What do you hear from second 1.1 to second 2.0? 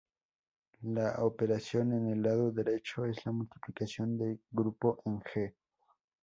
operación